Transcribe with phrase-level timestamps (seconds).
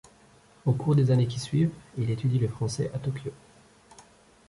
[0.65, 3.29] Au cours des années qui suivent, il étudie le français à Tokyo.